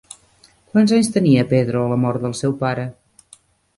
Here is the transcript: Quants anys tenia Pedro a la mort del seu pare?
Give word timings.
Quants 0.71 0.93
anys 0.97 1.11
tenia 1.19 1.45
Pedro 1.53 1.83
a 1.85 1.91
la 1.93 2.01
mort 2.07 2.25
del 2.27 2.35
seu 2.41 2.59
pare? 2.67 2.87